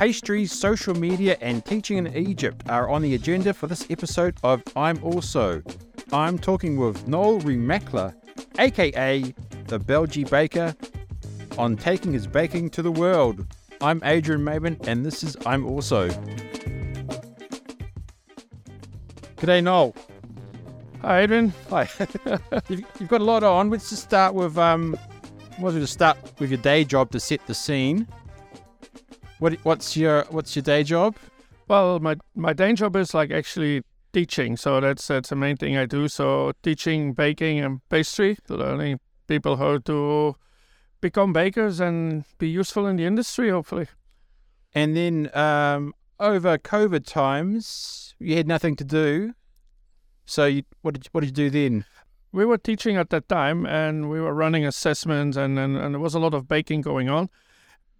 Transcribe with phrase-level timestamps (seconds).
[0.00, 4.62] Pastries, social media, and teaching in Egypt are on the agenda for this episode of
[4.74, 5.62] I'm Also.
[6.10, 8.14] I'm talking with Noel Remacle,
[8.58, 9.20] aka
[9.66, 10.74] the Belgie Baker,
[11.58, 13.44] on taking his baking to the world.
[13.82, 16.08] I'm Adrian Maben, and this is I'm Also.
[19.36, 19.94] G'day, Noel.
[21.02, 21.52] Hi, Adrian.
[21.68, 21.90] Hi.
[22.70, 23.68] you've, you've got a lot on.
[23.68, 24.96] Let's just start with um.
[25.60, 28.08] Don't we start with your day job to set the scene?
[29.40, 31.16] What what's your what's your day job?
[31.66, 35.78] Well, my my day job is like actually teaching, so that's that's the main thing
[35.78, 36.08] I do.
[36.08, 40.36] So teaching baking and pastry, learning people how to
[41.00, 43.88] become bakers and be useful in the industry, hopefully.
[44.74, 49.32] And then um, over COVID times, you had nothing to do.
[50.26, 51.86] So you, what did what did you do then?
[52.30, 56.00] We were teaching at that time, and we were running assessments, and, and, and there
[56.00, 57.30] was a lot of baking going on.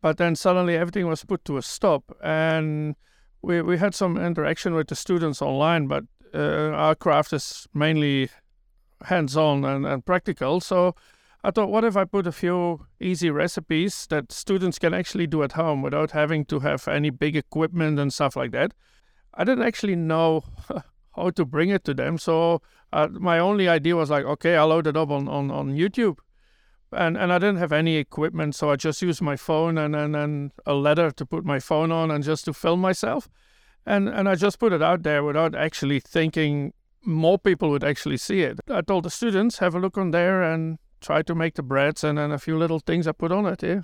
[0.00, 2.96] But then suddenly everything was put to a stop, and
[3.42, 5.86] we we had some interaction with the students online.
[5.86, 8.30] But uh, our craft is mainly
[9.04, 10.94] hands-on and, and practical, so.
[11.42, 15.42] I thought, what if I put a few easy recipes that students can actually do
[15.42, 18.74] at home without having to have any big equipment and stuff like that?
[19.32, 20.44] I didn't actually know
[21.16, 22.18] how to bring it to them.
[22.18, 22.60] So
[22.92, 26.18] uh, my only idea was like, okay, I'll load it up on, on, on YouTube.
[26.92, 30.16] And and I didn't have any equipment, so I just used my phone and, and,
[30.16, 33.28] and a ladder to put my phone on and just to film myself.
[33.86, 36.72] And and I just put it out there without actually thinking
[37.04, 38.60] more people would actually see it.
[38.68, 42.04] I told the students, have a look on there and try to make the breads
[42.04, 43.82] and then a few little things I put on it, yeah.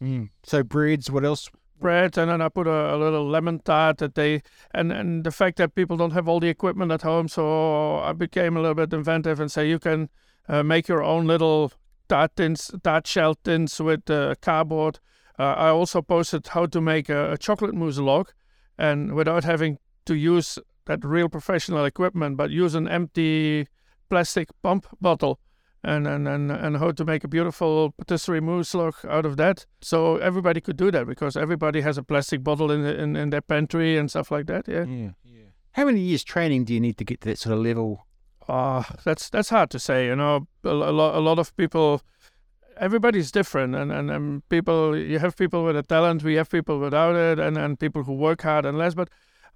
[0.00, 0.30] Mm.
[0.44, 4.14] So breads, what else bread and then I put a, a, little lemon tart that
[4.14, 4.42] they
[4.72, 8.12] and and the fact that people don't have all the equipment at home, so I
[8.12, 10.08] became a little bit inventive and say you can
[10.48, 11.72] uh, make your own little
[12.12, 15.00] tart tins, tart shell tins with uh, cardboard.
[15.38, 18.32] Uh, I also posted how to make a, a chocolate mousse log,
[18.76, 23.66] and without having to use that real professional equipment, but use an empty
[24.10, 25.38] plastic pump bottle
[25.82, 29.64] and, and, and, and how to make a beautiful patisserie mousse log out of that.
[29.80, 33.40] So everybody could do that because everybody has a plastic bottle in, in, in their
[33.40, 34.68] pantry and stuff like that.
[34.68, 34.84] Yeah.
[34.84, 35.10] Yeah.
[35.24, 35.44] yeah.
[35.72, 38.06] How many years training do you need to get to that sort of level?
[38.52, 40.06] Uh, that's that's hard to say.
[40.06, 42.02] You know, a, a lot a lot of people.
[42.78, 44.96] Everybody's different, and, and, and people.
[44.96, 46.22] You have people with a talent.
[46.22, 48.94] We have people without it, and, and people who work hard and less.
[48.94, 49.08] But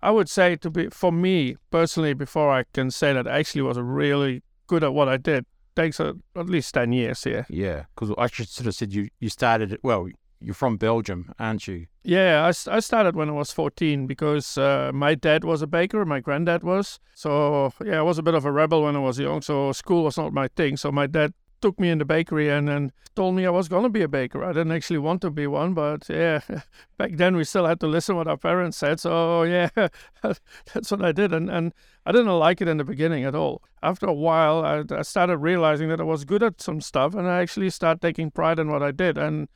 [0.03, 3.63] I would say to be for me personally, before I can say that I actually
[3.63, 5.45] was really good at what I did
[5.77, 7.45] takes a, at least 10 years, yeah.
[7.49, 10.09] Yeah, because I should sort of said you, you started, well,
[10.41, 11.87] you're from Belgium, aren't you?
[12.03, 16.05] Yeah, I, I started when I was 14 because uh, my dad was a baker,
[16.05, 17.01] my granddad was.
[17.15, 20.05] So, yeah, I was a bit of a rebel when I was young, so school
[20.05, 20.77] was not my thing.
[20.77, 23.83] So, my dad took me in the bakery and, and told me I was going
[23.83, 24.45] to be a baker.
[24.45, 26.41] I didn't actually want to be one, but yeah,
[26.99, 29.01] back then we still had to listen what our parents said.
[29.01, 29.71] So yeah,
[30.23, 31.33] that's what I did.
[31.33, 31.73] And, and
[32.05, 33.63] I didn't like it in the beginning at all.
[33.83, 37.27] After a while, I, I started realizing that I was good at some stuff and
[37.27, 39.17] I actually started taking pride in what I did.
[39.17, 39.49] And,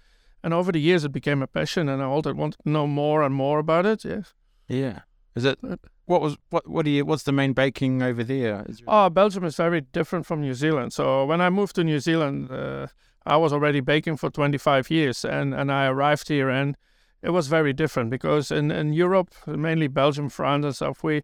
[0.43, 3.23] and over the years, it became a passion and I always wanted to know more
[3.23, 4.05] and more about it.
[4.05, 4.35] Yes.
[4.69, 5.01] Yeah.
[5.35, 5.59] Is it
[6.07, 8.65] what was what what do you what's the main baking over there?
[8.67, 8.77] there...
[8.89, 10.93] Oh, Belgium is very different from New Zealand.
[10.93, 12.89] So when I moved to New Zealand, uh,
[13.25, 16.77] I was already baking for 25 years, and and I arrived here and
[17.23, 21.23] it was very different because in in Europe, mainly Belgium, France, and stuff, we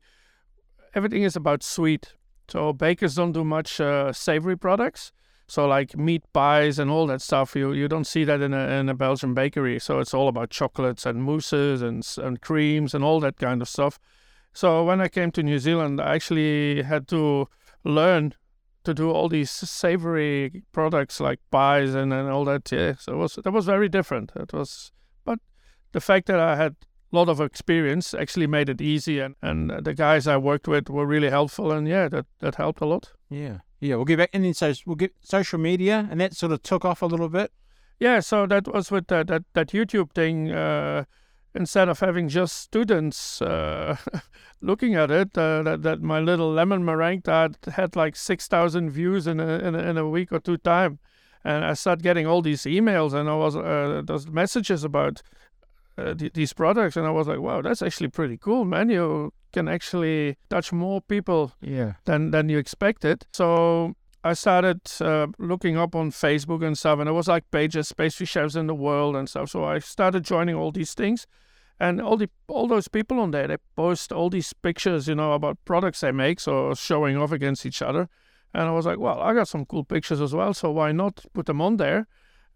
[0.94, 2.14] everything is about sweet.
[2.48, 5.12] So bakers don't do much uh, savory products.
[5.48, 8.68] So like meat pies and all that stuff, you, you don't see that in a
[8.80, 9.78] in a Belgian bakery.
[9.78, 13.68] So it's all about chocolates and mousses and and creams and all that kind of
[13.68, 13.98] stuff.
[14.52, 17.46] So when I came to New Zealand, I actually had to
[17.84, 18.34] learn
[18.84, 22.70] to do all these savory products like pies and, and all that.
[22.72, 24.32] Yeah, so it was that was very different.
[24.34, 24.92] It was,
[25.24, 25.38] but
[25.92, 26.76] the fact that I had
[27.12, 30.88] a lot of experience actually made it easy, and, and the guys I worked with
[30.88, 33.12] were really helpful, and yeah, that that helped a lot.
[33.28, 33.58] Yeah,
[33.88, 33.96] yeah.
[33.96, 36.84] We'll get back, and then so we'll get social media, and that sort of took
[36.84, 37.52] off a little bit.
[37.98, 40.52] Yeah, so that was with that that, that YouTube thing.
[40.52, 41.04] Uh,
[41.56, 43.96] instead of having just students uh,
[44.60, 49.26] looking at it, uh, that, that my little lemon meringue that had like 6,000 views
[49.26, 50.98] in a, in a, in a week or two time.
[51.42, 55.22] And I started getting all these emails and I was uh, those messages about
[55.98, 58.90] uh, th- these products, and I was like, "Wow, that's actually pretty cool, man!
[58.90, 61.94] You can actually touch more people yeah.
[62.04, 63.94] than than you expected." So
[64.24, 68.26] I started uh, looking up on Facebook and stuff, and it was like pages, pastry
[68.26, 69.50] chefs in the world and stuff.
[69.50, 71.26] So I started joining all these things,
[71.78, 75.32] and all the all those people on there they post all these pictures you know
[75.32, 78.08] about products they make so showing off against each other
[78.54, 81.24] and i was like well i got some cool pictures as well so why not
[81.34, 82.06] put them on there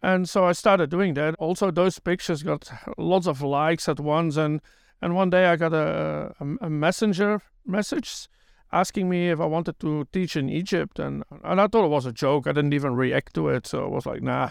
[0.03, 1.35] And so I started doing that.
[1.39, 4.37] Also, those pictures got lots of likes at once.
[4.37, 4.61] And,
[5.03, 8.29] and one day I got a, a, a messenger message
[8.73, 10.99] asking me if I wanted to teach in Egypt.
[10.99, 12.47] And, and I thought it was a joke.
[12.47, 13.67] I didn't even react to it.
[13.67, 14.51] So I was like, nah.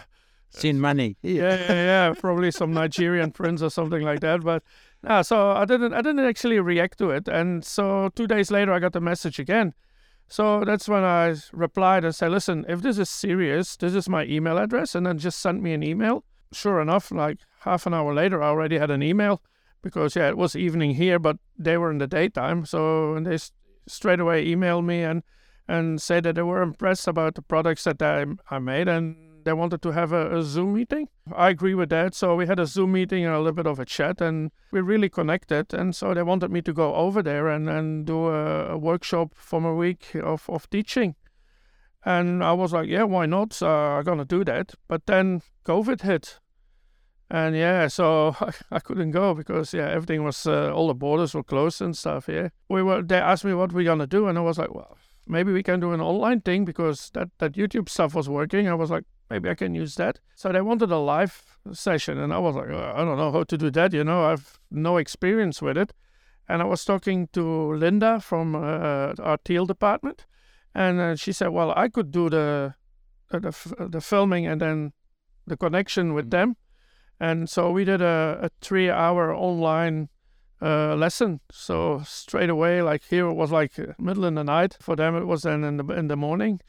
[0.52, 1.16] Send money.
[1.22, 2.14] Yeah, yeah, yeah.
[2.18, 4.42] Probably some Nigerian prince or something like that.
[4.42, 4.64] But
[5.02, 7.28] nah, so I didn't I didn't actually react to it.
[7.28, 9.74] And so two days later I got the message again.
[10.30, 14.24] So that's when I replied and said, listen, if this is serious, this is my
[14.26, 16.22] email address, and then just send me an email.
[16.52, 19.42] Sure enough, like half an hour later, I already had an email
[19.82, 22.64] because, yeah, it was evening here, but they were in the daytime.
[22.64, 23.38] So they
[23.88, 25.24] straight away emailed me and,
[25.66, 29.16] and said that they were impressed about the products that I, I made and
[29.50, 31.08] they wanted to have a, a, Zoom meeting.
[31.34, 32.14] I agree with that.
[32.14, 34.80] So we had a Zoom meeting and a little bit of a chat, and we
[34.80, 35.74] really connected.
[35.74, 39.32] And so they wanted me to go over there and, and do a, a workshop
[39.34, 41.16] for a week of, of teaching.
[42.04, 43.60] And I was like, yeah, why not?
[43.60, 44.74] Uh, I'm going to do that.
[44.86, 46.38] But then COVID hit.
[47.28, 51.34] And yeah, so I, I couldn't go because yeah, everything was uh, all the borders
[51.34, 52.28] were closed and stuff.
[52.28, 53.02] Yeah, we were.
[53.02, 54.96] They asked me what we're gonna do, and I was like, well,
[55.26, 58.68] maybe we can do an online thing because that that YouTube stuff was working.
[58.68, 60.18] I was like, maybe I can use that.
[60.34, 63.44] So they wanted a live session, and I was like, oh, I don't know how
[63.44, 63.92] to do that.
[63.92, 65.92] You know, I've no experience with it.
[66.48, 70.26] And I was talking to Linda from uh, our teal department,
[70.74, 72.74] and uh, she said, well, I could do the
[73.32, 74.92] uh, the the filming and then
[75.46, 76.30] the connection with mm.
[76.30, 76.56] them.
[77.20, 80.08] And so we did a, a three-hour online
[80.62, 81.40] uh, lesson.
[81.52, 84.76] So straight away, like here it was like middle in the night.
[84.80, 86.60] For them, it was then in the in the morning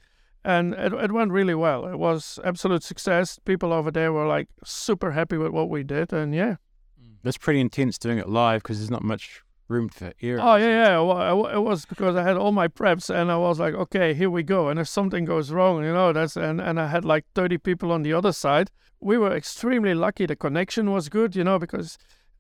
[0.44, 1.86] and it, it went really well.
[1.86, 3.40] It was absolute success.
[3.46, 6.56] People over there were like super happy with what we did, and yeah,
[7.02, 7.16] mm.
[7.24, 10.40] that's pretty intense doing it live because there's not much room for error.
[10.42, 11.00] Oh yeah, yeah.
[11.00, 14.30] Well, it was because I had all my preps, and I was like, okay, here
[14.30, 14.70] we go.
[14.70, 17.92] And if something goes wrong, you know, that's and and I had like 30 people
[17.92, 18.72] on the other side.
[19.00, 20.28] We were extremely lucky.
[20.28, 21.98] The connection was good, you know, because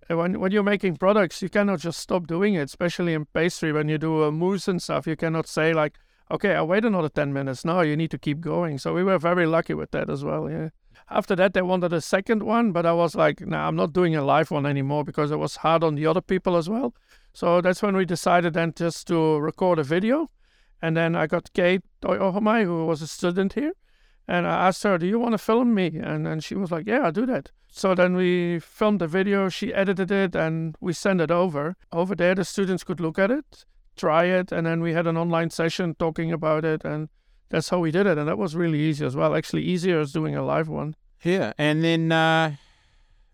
[0.07, 3.71] when when you're making products, you cannot just stop doing it, especially in pastry.
[3.71, 5.97] When you do a mousse and stuff, you cannot say like
[6.31, 7.63] okay, I'll wait another 10 minutes.
[7.65, 8.77] Now you need to keep going.
[8.77, 10.49] So we were very lucky with that as well.
[10.49, 10.69] Yeah.
[11.09, 14.15] After that, they wanted a second one, but I was like, nah, I'm not doing
[14.15, 16.93] a live one anymore because it was hard on the other people as well.
[17.33, 20.29] So that's when we decided then just to record a video.
[20.81, 23.73] And then I got Kate Toyohomai, who was a student here.
[24.27, 25.87] And I asked her, Do you want to film me?
[26.01, 27.51] And, and she was like, Yeah, I'll do that.
[27.67, 31.75] So then we filmed the video, she edited it, and we sent it over.
[31.91, 33.65] Over there, the students could look at it
[34.01, 37.09] try it, and then we had an online session talking about it, and
[37.49, 39.35] that's how we did it, and that was really easy as well.
[39.35, 40.95] Actually, easier as doing a live one.
[41.23, 42.55] Yeah, and then uh,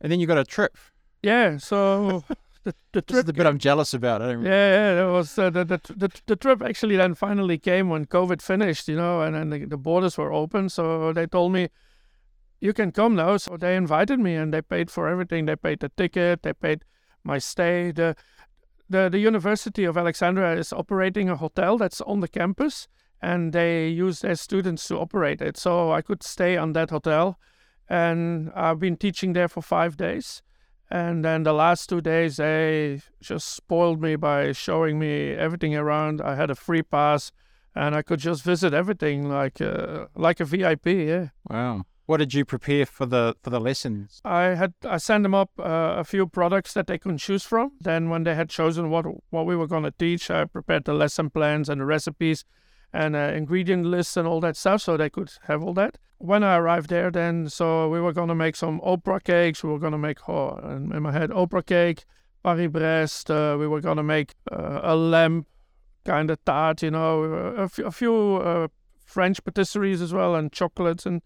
[0.01, 0.77] and then you got a trip.
[1.23, 2.23] Yeah, so
[2.65, 3.07] the the trip.
[3.07, 4.21] This is the bit I'm jealous about.
[4.21, 7.57] I don't yeah, yeah, that was uh, the, the the the trip actually then finally
[7.57, 10.69] came when COVID finished, you know, and then the, the borders were open.
[10.69, 11.69] So they told me
[12.59, 13.37] you can come now.
[13.37, 15.45] So they invited me, and they paid for everything.
[15.45, 16.83] They paid the ticket, they paid
[17.23, 18.15] my stay, the
[18.89, 22.87] the, the University of Alexandria is operating a hotel that's on the campus
[23.21, 25.57] and they use their students to operate it.
[25.57, 27.39] So I could stay on that hotel
[27.89, 30.41] and I've been teaching there for five days.
[30.89, 36.21] And then the last two days, they just spoiled me by showing me everything around.
[36.21, 37.31] I had a free pass
[37.75, 40.85] and I could just visit everything like uh, like a VIP.
[40.85, 41.27] Yeah.
[41.49, 41.83] Wow.
[42.07, 44.21] What did you prepare for the for the lessons?
[44.23, 47.73] I had I sent them up uh, a few products that they could choose from.
[47.81, 50.93] Then when they had chosen what what we were going to teach, I prepared the
[50.93, 52.45] lesson plans and the recipes
[52.93, 55.97] and uh, ingredient lists and all that stuff so they could have all that.
[56.17, 59.61] When I arrived there, then so we were going to make some Opera cakes.
[59.61, 62.05] We were going to make oh, in my head Opera cake,
[62.41, 63.29] Paris Brest.
[63.29, 65.45] Uh, we were going to make uh, a lamb
[66.05, 67.25] kind of tart, you know,
[67.57, 68.69] a, f- a few uh,
[69.05, 71.21] French patisseries as well and chocolates and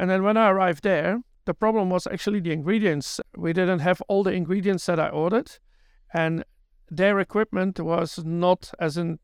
[0.00, 3.20] and then when I arrived there, the problem was actually the ingredients.
[3.36, 5.58] We didn't have all the ingredients that I ordered,
[6.14, 6.42] and
[6.88, 9.18] their equipment was not as in,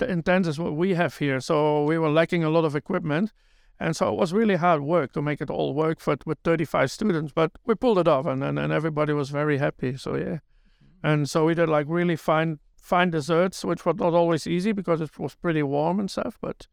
[0.00, 1.40] intense as what we have here.
[1.40, 3.32] So we were lacking a lot of equipment.
[3.78, 6.90] And so it was really hard work to make it all work for with 35
[6.90, 9.96] students, but we pulled it off and, and, and everybody was very happy.
[9.96, 10.24] So yeah.
[10.24, 11.06] Mm-hmm.
[11.06, 15.00] And so we did like really fine fine desserts, which was not always easy because
[15.00, 16.66] it was pretty warm and stuff, but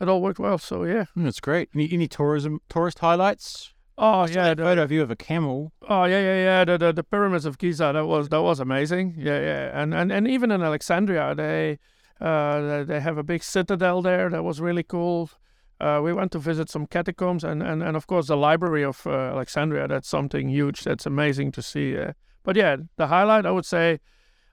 [0.00, 0.58] it all worked well.
[0.58, 1.70] So yeah, mm, that's great.
[1.74, 3.72] Any, any tourism tourist highlights?
[3.98, 5.72] Oh yeah, the photo of you of a camel.
[5.88, 6.64] Oh yeah, yeah, yeah.
[6.64, 9.14] The, the the pyramids of Giza that was that was amazing.
[9.16, 9.82] Yeah, yeah.
[9.82, 11.78] And and, and even in Alexandria, they
[12.20, 15.30] uh they have a big citadel there that was really cool.
[15.78, 19.06] Uh, we went to visit some catacombs and, and, and of course the library of
[19.06, 19.86] uh, Alexandria.
[19.86, 20.84] That's something huge.
[20.84, 21.98] That's amazing to see.
[21.98, 22.12] Uh,
[22.44, 24.00] but yeah, the highlight I would say,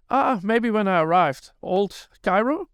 [0.10, 2.68] ah, maybe when I arrived, old Cairo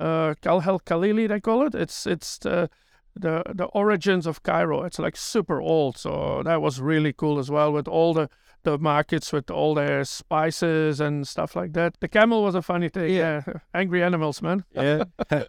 [0.00, 1.74] uh, Khan Khalili they call it.
[1.74, 2.70] It's it's the
[3.14, 4.82] the the origins of Cairo.
[4.84, 8.28] It's like super old, so that was really cool as well with all the
[8.62, 11.98] the markets with all their spices and stuff like that.
[12.00, 13.14] The camel was a funny thing.
[13.14, 13.42] Yeah.
[13.46, 14.64] Yeah, angry animals, man.
[14.74, 15.04] Yeah.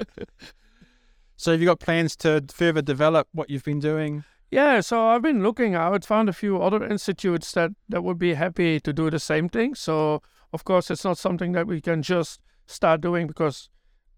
[1.35, 4.23] so have you got plans to further develop what you've been doing?
[4.49, 8.33] Yeah, so I've been looking out, found a few other institutes that, that would be
[8.33, 9.75] happy to do the same thing.
[9.75, 13.69] So, of course, it's not something that we can just start doing because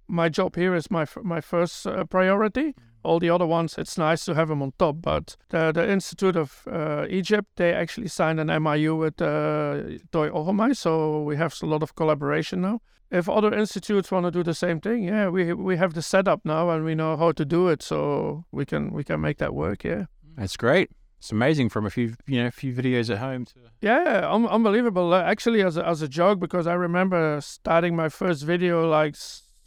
[0.08, 2.76] my job here is my my first uh, priority.
[3.04, 5.02] All the other ones, it's nice to have them on top.
[5.02, 10.30] But the, the Institute of uh, Egypt, they actually signed an MOU with uh, Toi
[10.30, 12.80] Ohomai, so we have a lot of collaboration now.
[13.12, 16.42] If other institutes want to do the same thing, yeah, we we have the setup
[16.46, 19.54] now and we know how to do it, so we can we can make that
[19.54, 19.84] work.
[19.84, 20.06] Yeah.
[20.36, 20.90] That's great.
[21.20, 23.54] It's amazing from a few, you know, a few videos at home to.
[23.82, 25.14] Yeah, un- unbelievable.
[25.14, 29.16] Uh, actually, as a, as a joke, because I remember starting my first video like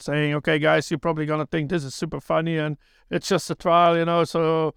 [0.02, 2.76] saying, "Okay, guys, you're probably gonna think this is super funny, and
[3.10, 4.74] it's just a trial, you know." So,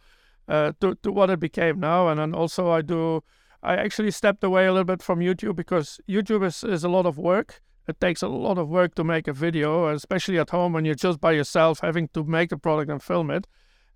[0.48, 3.24] uh, to to what it became now, and then also I do,
[3.64, 7.06] I actually stepped away a little bit from YouTube because YouTube is is a lot
[7.06, 7.62] of work.
[7.88, 10.96] It takes a lot of work to make a video, especially at home when you're
[10.96, 13.48] just by yourself, having to make the product and film it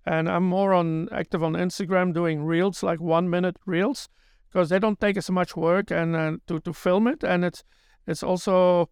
[0.06, 4.08] and I'm more on active on Instagram doing reels, like one minute reels,
[4.50, 7.64] because they don't take as much work and uh, to to film it, and it's
[8.06, 8.88] it's also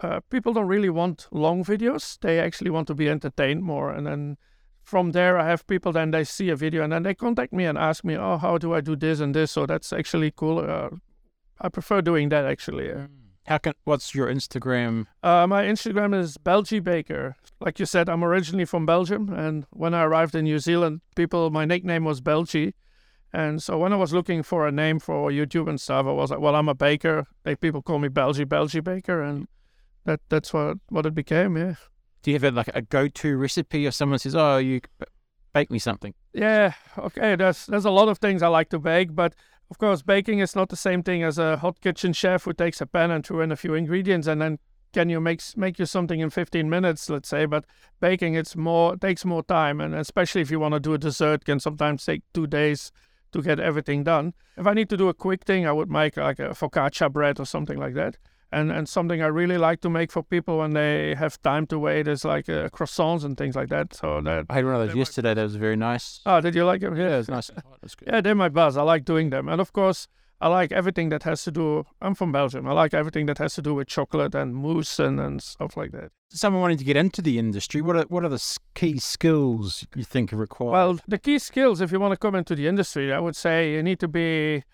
[0.00, 4.06] uh, people don't really want long videos; they actually want to be entertained more, and
[4.06, 4.36] then
[4.84, 7.64] from there I have people then they see a video and then they contact me
[7.64, 9.50] and ask me, oh, how do I do this and this?
[9.52, 10.58] So that's actually cool.
[10.58, 10.90] Uh,
[11.60, 12.92] I prefer doing that actually.
[12.92, 13.06] Uh,
[13.46, 13.74] How can?
[13.84, 15.06] What's your Instagram?
[15.22, 17.36] uh, my Instagram is Belgie Baker.
[17.60, 21.50] Like you said, I'm originally from Belgium, and when I arrived in New Zealand, people
[21.50, 22.74] my nickname was Belgie.
[23.32, 26.30] And so when I was looking for a name for YouTube and stuff, I was
[26.30, 27.26] like, well, I'm a baker.
[27.42, 29.46] They people call me Belgie Belgie Baker, and
[30.04, 31.56] that that's what what it became.
[31.56, 31.74] Yeah,
[32.22, 34.80] Do you have a, like a go-to recipe, or someone says, "Oh, you
[35.52, 36.14] bake me something"?
[36.32, 36.74] yeah.
[36.98, 39.34] Okay, there's there's a lot of things I like to bake, but
[39.70, 42.80] of course, baking is not the same thing as a hot kitchen chef who takes
[42.80, 44.58] a pan and throw in a few ingredients and then
[44.92, 47.46] can you make make you something in 15 minutes, let's say.
[47.46, 47.64] But
[48.00, 51.44] baking, it's more takes more time, and especially if you want to do a dessert,
[51.44, 52.92] can sometimes take two days
[53.32, 54.34] to get everything done.
[54.56, 57.40] If I need to do a quick thing, I would make like a focaccia bread
[57.40, 58.16] or something like that.
[58.54, 61.78] And and something I really like to make for people when they have time to
[61.78, 63.94] wait is like uh, croissants and things like that.
[63.94, 64.46] So that.
[64.48, 65.34] I had one of those yesterday.
[65.34, 66.20] That was very nice.
[66.24, 66.96] Oh, did you like it?
[66.96, 67.50] yeah, it was nice.
[67.82, 68.08] That's good.
[68.10, 68.76] Yeah, they're my buzz.
[68.76, 69.48] I like doing them.
[69.48, 70.08] And of course,
[70.40, 71.84] I like everything that has to do.
[72.02, 72.68] I'm from Belgium.
[72.68, 75.92] I like everything that has to do with chocolate and mousse and, and stuff like
[75.92, 76.10] that.
[76.30, 77.80] Someone wanting to get into the industry.
[77.80, 80.72] What are what are the key skills you think are required?
[80.72, 83.72] Well, the key skills, if you want to come into the industry, I would say
[83.72, 84.64] you need to be,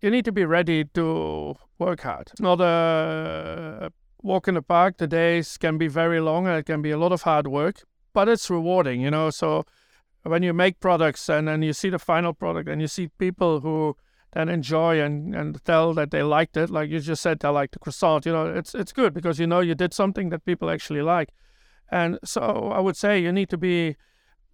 [0.00, 2.28] you need to be ready to work hard.
[2.32, 4.98] It's not a walk in the park.
[4.98, 7.82] The days can be very long it can be a lot of hard work,
[8.12, 9.30] but it's rewarding, you know.
[9.30, 9.64] So
[10.22, 13.60] when you make products and then you see the final product and you see people
[13.60, 13.96] who
[14.32, 17.70] then enjoy and, and tell that they liked it, like you just said, they like
[17.70, 20.70] the croissant, you know, it's it's good because you know you did something that people
[20.70, 21.30] actually like.
[21.90, 23.96] And so I would say you need to be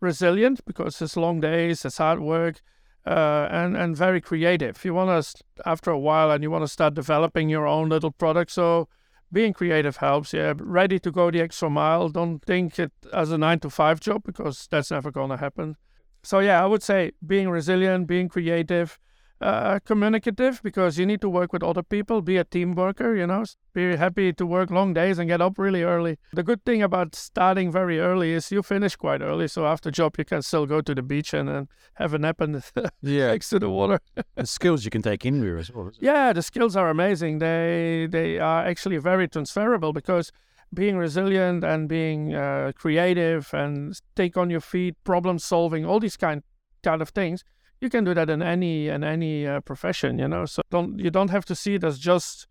[0.00, 2.60] resilient because it's long days, it's hard work,
[3.06, 4.84] uh, and and very creative.
[4.84, 8.10] You want to after a while, and you want to start developing your own little
[8.10, 8.50] product.
[8.50, 8.88] So
[9.32, 10.32] being creative helps.
[10.32, 12.08] Yeah, ready to go the extra mile.
[12.08, 15.76] Don't think it as a nine to five job because that's never gonna happen.
[16.22, 18.98] So yeah, I would say being resilient, being creative.
[19.40, 23.26] Uh, communicative because you need to work with other people, be a team worker, you
[23.26, 23.42] know,
[23.72, 26.18] be happy to work long days and get up really early.
[26.34, 30.16] The good thing about starting very early is you finish quite early, so after job
[30.18, 32.62] you can still go to the beach and, and have a nap and
[33.02, 34.00] yeah, next to the water.
[34.34, 35.90] the skills you can take anywhere as well.
[35.98, 37.38] Yeah, the skills are amazing.
[37.38, 40.32] They they are actually very transferable because
[40.72, 46.18] being resilient and being uh, creative and take on your feet, problem solving, all these
[46.18, 46.42] kind
[46.82, 47.44] kind of things,
[47.80, 50.18] you can do that in any in any uh, profession.
[50.18, 52.46] You know, so don't you don't have to see it as just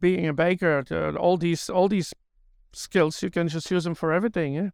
[0.00, 0.84] being a baker.
[1.18, 2.12] All these all these
[2.72, 4.54] skills you can just use them for everything.
[4.54, 4.70] Yeah.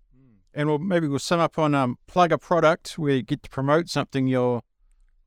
[0.54, 3.50] And we'll maybe we'll sum up on um, plug a product where you get to
[3.50, 4.62] promote something you're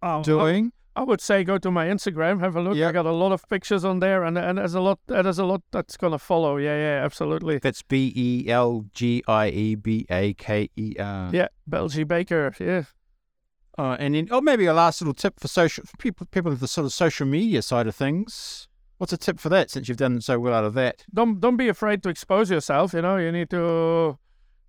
[0.02, 0.74] Oh, doing.
[0.96, 2.76] I would say go to my Instagram, have a look.
[2.76, 2.90] Yeah.
[2.90, 5.46] I got a lot of pictures on there, and and there's a lot there's a
[5.46, 6.58] lot that's gonna follow.
[6.58, 7.58] Yeah, yeah, absolutely.
[7.60, 11.30] That's B E L G I E B A K E R.
[11.34, 12.54] Yeah, Belgie Baker.
[12.60, 12.84] Yeah.
[13.78, 16.60] Uh, and then, oh, maybe a last little tip for social for people people with
[16.60, 18.68] the sort of social media side of things.
[18.98, 19.72] What's a tip for that?
[19.72, 21.04] Since you've done so well out of that.
[21.14, 22.94] Don't don't be afraid to expose yourself.
[22.94, 24.20] You know, you need to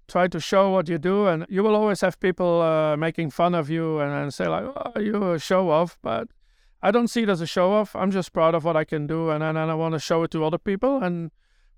[0.09, 3.55] try to show what you do, and you will always have people uh, making fun
[3.55, 6.29] of you and, and say like, "Oh, you're a show off." But
[6.83, 7.95] I don't see it as a show off.
[7.95, 10.23] I'm just proud of what I can do, and and, and I want to show
[10.23, 11.31] it to other people, and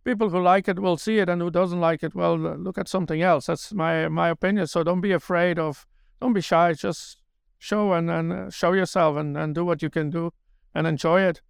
[0.04, 2.88] people who like it will see it, and who doesn't like it, well, look at
[2.88, 3.46] something else.
[3.46, 4.68] That's my my opinion.
[4.68, 5.86] So don't be afraid of
[6.20, 6.72] don't be shy.
[6.74, 7.18] Just
[7.58, 10.32] show and, and uh, show yourself and, and do what you can do
[10.74, 11.40] and enjoy it.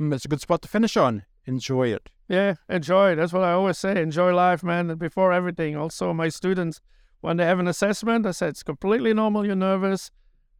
[0.00, 1.24] Mm, It's a good spot to finish on.
[1.46, 2.10] Enjoy it.
[2.28, 3.14] Yeah, enjoy.
[3.14, 4.00] That's what I always say.
[4.02, 4.90] Enjoy life, man.
[4.90, 6.80] And before everything, also my students,
[7.20, 9.46] when they have an assessment, I said it's completely normal.
[9.46, 10.10] You're nervous,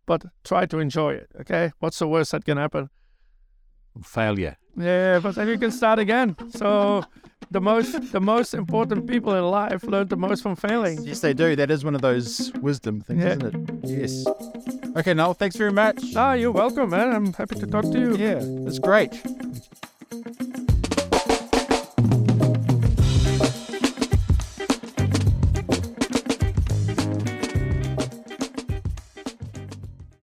[0.07, 1.29] but try to enjoy it.
[1.41, 2.89] Okay, what's the worst that can happen?
[4.03, 4.57] Failure.
[4.77, 6.37] Yeah, but then you can start again.
[6.51, 7.03] So
[7.51, 11.03] the most the most important people in life learn the most from failing.
[11.03, 11.57] Yes, they do.
[11.57, 13.31] That is one of those wisdom things, Yeah.
[13.37, 13.47] isn't
[13.85, 13.91] it?
[13.99, 14.27] Yes.
[14.97, 16.03] Okay, Noel, thanks very much.
[16.17, 17.13] Ah, you're welcome, man.
[17.15, 18.17] I'm happy to talk to you.
[18.17, 19.13] Yeah, it's great.